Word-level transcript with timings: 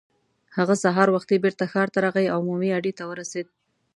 هغه 0.57 0.75
سهار 0.83 1.07
وختي 1.15 1.35
بېرته 1.43 1.63
ښار 1.71 1.87
ته 1.93 1.99
راغی 2.05 2.25
او 2.33 2.37
عمومي 2.43 2.69
اډې 2.77 2.91
ته 2.97 3.03
ورسېد. 3.09 3.47